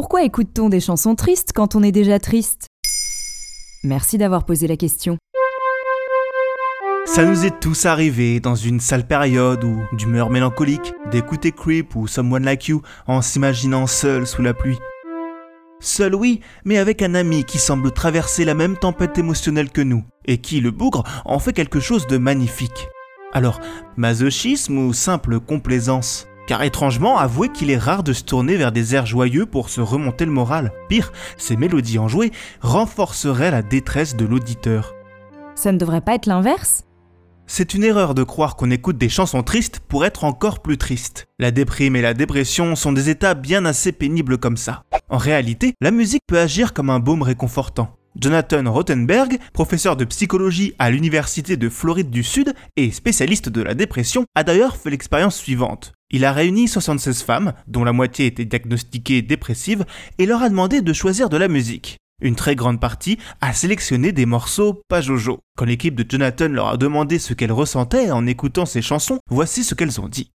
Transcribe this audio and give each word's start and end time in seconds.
pourquoi 0.00 0.22
écoute-t-on 0.22 0.70
des 0.70 0.80
chansons 0.80 1.14
tristes 1.14 1.52
quand 1.54 1.74
on 1.74 1.82
est 1.82 1.92
déjà 1.92 2.18
triste? 2.18 2.68
Merci 3.84 4.16
d'avoir 4.16 4.46
posé 4.46 4.66
la 4.66 4.78
question. 4.78 5.18
Ça 7.04 7.22
nous 7.22 7.44
est 7.44 7.60
tous 7.60 7.84
arrivé 7.84 8.40
dans 8.40 8.54
une 8.54 8.80
sale 8.80 9.06
période 9.06 9.62
ou 9.62 9.82
d'humeur 9.92 10.30
mélancolique 10.30 10.94
d'écouter 11.10 11.52
Creep 11.52 11.96
ou 11.96 12.06
Someone 12.06 12.46
Like 12.46 12.68
You 12.68 12.80
en 13.06 13.20
s'imaginant 13.20 13.86
seul 13.86 14.26
sous 14.26 14.40
la 14.40 14.54
pluie. 14.54 14.78
Seul 15.80 16.14
oui, 16.14 16.40
mais 16.64 16.78
avec 16.78 17.02
un 17.02 17.14
ami 17.14 17.44
qui 17.44 17.58
semble 17.58 17.92
traverser 17.92 18.46
la 18.46 18.54
même 18.54 18.78
tempête 18.78 19.18
émotionnelle 19.18 19.70
que 19.70 19.82
nous, 19.82 20.02
et 20.24 20.38
qui, 20.38 20.62
le 20.62 20.70
bougre, 20.70 21.04
en 21.26 21.38
fait 21.40 21.52
quelque 21.52 21.78
chose 21.78 22.06
de 22.06 22.16
magnifique. 22.16 22.88
Alors, 23.34 23.60
masochisme 23.98 24.78
ou 24.78 24.94
simple 24.94 25.40
complaisance? 25.40 26.26
Car 26.50 26.64
étrangement, 26.64 27.16
avouez 27.16 27.48
qu'il 27.48 27.70
est 27.70 27.78
rare 27.78 28.02
de 28.02 28.12
se 28.12 28.24
tourner 28.24 28.56
vers 28.56 28.72
des 28.72 28.96
airs 28.96 29.06
joyeux 29.06 29.46
pour 29.46 29.68
se 29.68 29.80
remonter 29.80 30.24
le 30.24 30.32
moral. 30.32 30.72
Pire, 30.88 31.12
ces 31.36 31.56
mélodies 31.56 32.00
enjouées 32.00 32.32
renforceraient 32.60 33.52
la 33.52 33.62
détresse 33.62 34.16
de 34.16 34.24
l'auditeur. 34.24 34.96
Ça 35.54 35.70
ne 35.70 35.78
devrait 35.78 36.00
pas 36.00 36.16
être 36.16 36.26
l'inverse? 36.26 36.82
C'est 37.46 37.72
une 37.72 37.84
erreur 37.84 38.16
de 38.16 38.24
croire 38.24 38.56
qu'on 38.56 38.72
écoute 38.72 38.98
des 38.98 39.08
chansons 39.08 39.44
tristes 39.44 39.78
pour 39.78 40.04
être 40.04 40.24
encore 40.24 40.58
plus 40.58 40.76
triste. 40.76 41.28
La 41.38 41.52
déprime 41.52 41.94
et 41.94 42.02
la 42.02 42.14
dépression 42.14 42.74
sont 42.74 42.90
des 42.90 43.10
états 43.10 43.34
bien 43.34 43.64
assez 43.64 43.92
pénibles 43.92 44.38
comme 44.38 44.56
ça. 44.56 44.82
En 45.08 45.18
réalité, 45.18 45.74
la 45.80 45.92
musique 45.92 46.24
peut 46.26 46.40
agir 46.40 46.72
comme 46.72 46.90
un 46.90 46.98
baume 46.98 47.22
réconfortant. 47.22 47.94
Jonathan 48.20 48.64
Rothenberg, 48.72 49.38
professeur 49.52 49.96
de 49.96 50.04
psychologie 50.04 50.74
à 50.80 50.90
l'Université 50.90 51.56
de 51.56 51.68
Floride 51.68 52.10
du 52.10 52.24
Sud 52.24 52.54
et 52.76 52.90
spécialiste 52.90 53.50
de 53.50 53.62
la 53.62 53.74
dépression, 53.74 54.24
a 54.34 54.42
d'ailleurs 54.42 54.76
fait 54.76 54.90
l'expérience 54.90 55.36
suivante. 55.36 55.92
Il 56.12 56.24
a 56.24 56.32
réuni 56.32 56.66
76 56.66 57.22
femmes, 57.22 57.52
dont 57.68 57.84
la 57.84 57.92
moitié 57.92 58.26
étaient 58.26 58.44
diagnostiquées 58.44 59.22
dépressives, 59.22 59.84
et 60.18 60.26
leur 60.26 60.42
a 60.42 60.48
demandé 60.48 60.80
de 60.80 60.92
choisir 60.92 61.28
de 61.28 61.36
la 61.36 61.46
musique. 61.46 61.98
Une 62.20 62.34
très 62.34 62.56
grande 62.56 62.80
partie 62.80 63.18
a 63.40 63.52
sélectionné 63.52 64.10
des 64.10 64.26
morceaux 64.26 64.82
pas 64.88 65.00
jojo. 65.00 65.38
Quand 65.56 65.64
l'équipe 65.64 65.94
de 65.94 66.04
Jonathan 66.08 66.48
leur 66.48 66.68
a 66.68 66.76
demandé 66.76 67.18
ce 67.20 67.32
qu'elles 67.32 67.52
ressentaient 67.52 68.10
en 68.10 68.26
écoutant 68.26 68.66
ces 68.66 68.82
chansons, 68.82 69.20
voici 69.30 69.62
ce 69.62 69.74
qu'elles 69.76 70.00
ont 70.00 70.08
dit. 70.08 70.32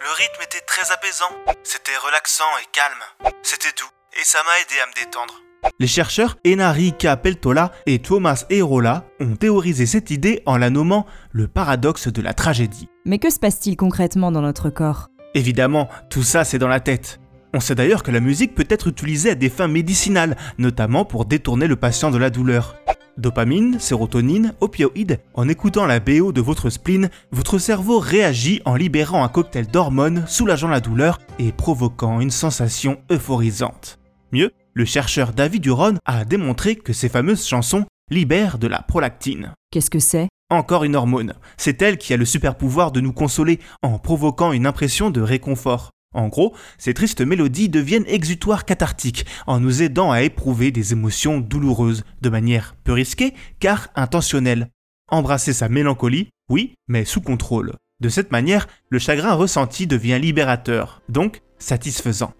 Le 0.00 0.16
rythme 0.16 0.42
était 0.44 0.64
très 0.64 0.92
apaisant, 0.92 1.58
c'était 1.64 1.96
relaxant 2.06 2.44
et 2.62 2.66
calme. 2.72 3.34
C'était 3.42 3.74
tout, 3.74 3.88
et 4.12 4.24
ça 4.24 4.38
m'a 4.46 4.60
aidé 4.62 4.80
à 4.80 4.86
me 4.86 5.04
détendre. 5.04 5.34
Les 5.80 5.88
chercheurs 5.88 6.36
Enarica 6.46 7.16
Peltola 7.16 7.72
et 7.86 7.98
Thomas 7.98 8.44
Erola 8.48 9.04
ont 9.18 9.34
théorisé 9.34 9.86
cette 9.86 10.10
idée 10.10 10.42
en 10.46 10.56
la 10.56 10.70
nommant 10.70 11.04
le 11.32 11.48
paradoxe 11.48 12.06
de 12.06 12.22
la 12.22 12.32
tragédie. 12.32 12.88
Mais 13.04 13.18
que 13.18 13.30
se 13.30 13.40
passe-t-il 13.40 13.76
concrètement 13.76 14.30
dans 14.30 14.42
notre 14.42 14.70
corps? 14.70 15.08
Évidemment, 15.36 15.90
tout 16.08 16.22
ça 16.22 16.44
c'est 16.44 16.58
dans 16.58 16.66
la 16.66 16.80
tête. 16.80 17.20
On 17.52 17.60
sait 17.60 17.74
d'ailleurs 17.74 18.02
que 18.02 18.10
la 18.10 18.20
musique 18.20 18.54
peut 18.54 18.66
être 18.70 18.88
utilisée 18.88 19.30
à 19.30 19.34
des 19.34 19.50
fins 19.50 19.68
médicinales, 19.68 20.34
notamment 20.56 21.04
pour 21.04 21.26
détourner 21.26 21.66
le 21.66 21.76
patient 21.76 22.10
de 22.10 22.16
la 22.16 22.30
douleur. 22.30 22.76
Dopamine, 23.18 23.78
sérotonine, 23.78 24.54
opioïdes, 24.60 25.20
en 25.34 25.46
écoutant 25.46 25.84
la 25.84 26.00
BO 26.00 26.32
de 26.32 26.40
votre 26.40 26.70
spleen, 26.70 27.10
votre 27.32 27.58
cerveau 27.58 27.98
réagit 27.98 28.62
en 28.64 28.76
libérant 28.76 29.22
un 29.24 29.28
cocktail 29.28 29.66
d'hormones 29.66 30.24
soulageant 30.26 30.68
la 30.68 30.80
douleur 30.80 31.18
et 31.38 31.52
provoquant 31.52 32.20
une 32.20 32.30
sensation 32.30 32.96
euphorisante. 33.10 33.98
Mieux, 34.32 34.52
le 34.72 34.86
chercheur 34.86 35.34
David 35.34 35.60
Duron 35.60 35.96
a 36.06 36.24
démontré 36.24 36.76
que 36.76 36.94
ces 36.94 37.10
fameuses 37.10 37.46
chansons 37.46 37.84
libèrent 38.10 38.56
de 38.56 38.68
la 38.68 38.80
prolactine. 38.80 39.52
Qu'est-ce 39.70 39.90
que 39.90 39.98
c'est? 39.98 40.28
Encore 40.48 40.84
une 40.84 40.94
hormone. 40.94 41.34
C'est 41.56 41.82
elle 41.82 41.98
qui 41.98 42.14
a 42.14 42.16
le 42.16 42.24
super 42.24 42.56
pouvoir 42.56 42.92
de 42.92 43.00
nous 43.00 43.12
consoler 43.12 43.58
en 43.82 43.98
provoquant 43.98 44.52
une 44.52 44.66
impression 44.66 45.10
de 45.10 45.20
réconfort. 45.20 45.90
En 46.14 46.28
gros, 46.28 46.54
ces 46.78 46.94
tristes 46.94 47.20
mélodies 47.20 47.68
deviennent 47.68 48.06
exutoires 48.06 48.64
cathartiques 48.64 49.26
en 49.48 49.58
nous 49.58 49.82
aidant 49.82 50.12
à 50.12 50.22
éprouver 50.22 50.70
des 50.70 50.92
émotions 50.92 51.40
douloureuses 51.40 52.04
de 52.22 52.28
manière 52.28 52.76
peu 52.84 52.92
risquée 52.92 53.34
car 53.58 53.88
intentionnelle. 53.96 54.68
Embrasser 55.10 55.52
sa 55.52 55.68
mélancolie, 55.68 56.28
oui, 56.48 56.74
mais 56.86 57.04
sous 57.04 57.20
contrôle. 57.20 57.74
De 58.00 58.08
cette 58.08 58.30
manière, 58.30 58.68
le 58.88 59.00
chagrin 59.00 59.34
ressenti 59.34 59.88
devient 59.88 60.20
libérateur, 60.20 61.02
donc 61.08 61.42
satisfaisant. 61.58 62.34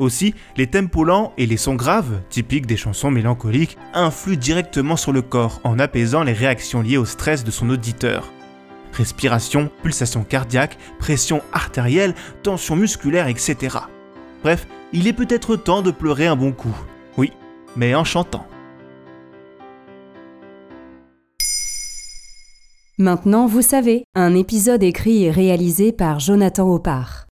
Aussi, 0.00 0.34
les 0.56 0.66
tempos 0.66 1.04
lents 1.04 1.34
et 1.36 1.44
les 1.44 1.58
sons 1.58 1.74
graves, 1.74 2.22
typiques 2.30 2.64
des 2.64 2.78
chansons 2.78 3.10
mélancoliques, 3.10 3.76
influent 3.92 4.38
directement 4.38 4.96
sur 4.96 5.12
le 5.12 5.20
corps 5.20 5.60
en 5.62 5.78
apaisant 5.78 6.22
les 6.22 6.32
réactions 6.32 6.80
liées 6.80 6.96
au 6.96 7.04
stress 7.04 7.44
de 7.44 7.50
son 7.50 7.68
auditeur. 7.68 8.32
Respiration, 8.94 9.70
pulsation 9.82 10.24
cardiaque, 10.24 10.78
pression 10.98 11.42
artérielle, 11.52 12.14
tension 12.42 12.76
musculaire, 12.76 13.28
etc. 13.28 13.76
Bref, 14.42 14.66
il 14.94 15.06
est 15.06 15.12
peut-être 15.12 15.56
temps 15.56 15.82
de 15.82 15.90
pleurer 15.90 16.26
un 16.26 16.34
bon 16.34 16.52
coup. 16.52 16.74
Oui, 17.18 17.32
mais 17.76 17.94
en 17.94 18.04
chantant. 18.04 18.46
Maintenant, 22.96 23.46
vous 23.46 23.62
savez, 23.62 24.04
un 24.14 24.34
épisode 24.34 24.82
écrit 24.82 25.24
et 25.24 25.30
réalisé 25.30 25.92
par 25.92 26.20
Jonathan 26.20 26.72
Oppard. 26.72 27.19